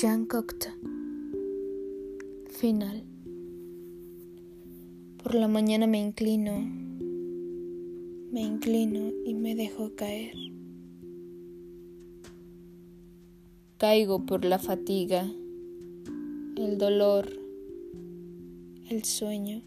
concocta. 0.00 0.74
Final. 2.48 3.04
Por 5.22 5.34
la 5.34 5.46
mañana 5.46 5.86
me 5.86 6.00
inclino, 6.00 6.52
me 8.32 8.40
inclino 8.40 9.10
y 9.26 9.34
me 9.34 9.54
dejo 9.54 9.94
caer. 9.96 10.34
Caigo 13.76 14.24
por 14.24 14.46
la 14.46 14.58
fatiga, 14.58 15.30
el 16.56 16.78
dolor, 16.78 17.28
el 18.88 19.04
sueño. 19.04 19.60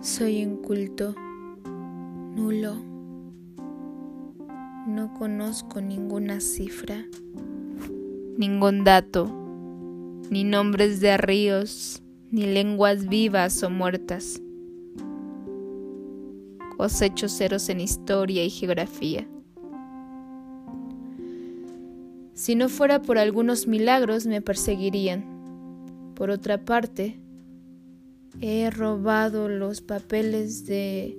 Soy 0.00 0.38
inculto, 0.38 1.14
nulo. 2.34 2.97
No 4.88 5.12
conozco 5.12 5.82
ninguna 5.82 6.40
cifra, 6.40 7.04
ningún 8.38 8.84
dato, 8.84 9.26
ni 10.30 10.44
nombres 10.44 11.00
de 11.00 11.18
ríos, 11.18 12.02
ni 12.30 12.46
lenguas 12.46 13.06
vivas 13.06 13.62
o 13.62 13.68
muertas. 13.68 14.40
Cosecho 16.78 17.28
ceros 17.28 17.68
en 17.68 17.80
historia 17.80 18.42
y 18.42 18.48
geografía. 18.48 19.28
Si 22.32 22.54
no 22.54 22.70
fuera 22.70 23.02
por 23.02 23.18
algunos 23.18 23.66
milagros 23.66 24.24
me 24.24 24.40
perseguirían. 24.40 25.22
Por 26.14 26.30
otra 26.30 26.64
parte, 26.64 27.20
he 28.40 28.70
robado 28.70 29.50
los 29.50 29.82
papeles 29.82 30.64
de 30.64 31.14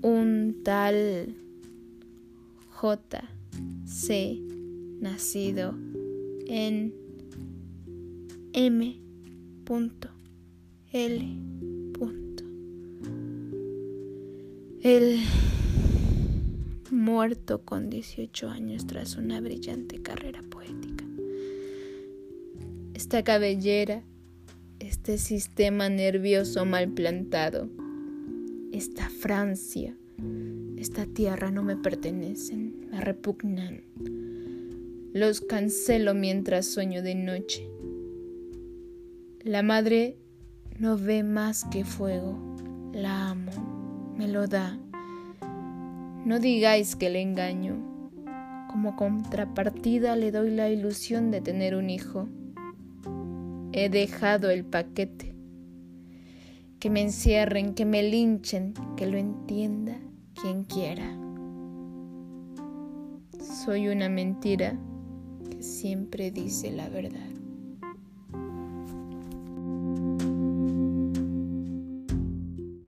un 0.00 0.60
tal 0.62 1.34
J. 2.76 3.24
C. 3.86 4.38
nacido 5.00 5.74
en 6.46 6.92
M. 8.52 9.00
L. 10.92 11.38
El 14.82 15.20
muerto 16.90 17.62
con 17.62 17.88
18 17.88 18.50
años 18.50 18.86
tras 18.86 19.16
una 19.16 19.40
brillante 19.40 20.02
carrera 20.02 20.42
poética. 20.42 21.04
Esta 22.92 23.24
cabellera, 23.24 24.04
este 24.80 25.16
sistema 25.16 25.88
nervioso 25.88 26.66
mal 26.66 26.90
plantado, 26.90 27.70
esta 28.70 29.08
Francia, 29.08 29.96
esta 30.78 31.06
tierra 31.06 31.50
no 31.50 31.62
me 31.62 31.76
pertenecen, 31.76 32.88
me 32.90 33.00
repugnan. 33.00 33.82
Los 35.12 35.40
cancelo 35.40 36.14
mientras 36.14 36.66
sueño 36.66 37.02
de 37.02 37.14
noche. 37.14 37.68
La 39.42 39.62
madre 39.62 40.16
no 40.78 40.98
ve 40.98 41.22
más 41.22 41.64
que 41.64 41.84
fuego, 41.84 42.38
la 42.92 43.30
amo, 43.30 44.14
me 44.16 44.28
lo 44.28 44.46
da 44.46 44.78
no 46.26 46.40
digáis 46.40 46.96
que 46.96 47.08
le 47.08 47.22
engaño. 47.22 47.76
Como 48.68 48.96
contrapartida 48.96 50.16
le 50.16 50.32
doy 50.32 50.50
la 50.50 50.68
ilusión 50.68 51.30
de 51.30 51.40
tener 51.40 51.76
un 51.76 51.88
hijo. 51.88 52.28
He 53.70 53.88
dejado 53.88 54.50
el 54.50 54.64
paquete. 54.64 55.36
Que 56.80 56.90
me 56.90 57.00
encierren, 57.00 57.74
que 57.74 57.84
me 57.84 58.02
linchen, 58.02 58.74
que 58.96 59.06
lo 59.06 59.18
entienda 59.18 60.00
quiera. 60.64 61.16
Soy 63.64 63.88
una 63.88 64.08
mentira 64.08 64.78
que 65.50 65.62
siempre 65.62 66.30
dice 66.30 66.70
la 66.70 66.88
verdad. 66.88 67.35